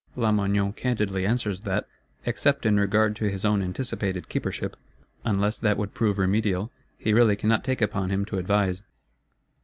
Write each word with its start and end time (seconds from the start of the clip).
Lamoignon 0.15 0.73
candidly 0.73 1.27
answers 1.27 1.61
that, 1.61 1.87
except 2.25 2.65
in 2.65 2.79
regard 2.79 3.15
to 3.15 3.29
his 3.29 3.45
own 3.45 3.61
anticipated 3.61 4.29
Keepership, 4.29 4.73
unless 5.23 5.59
that 5.59 5.77
would 5.77 5.93
prove 5.93 6.17
remedial, 6.17 6.71
he 6.97 7.13
really 7.13 7.35
cannot 7.35 7.63
take 7.63 7.83
upon 7.83 8.09
him 8.09 8.25
to 8.25 8.39
advise. 8.39 8.81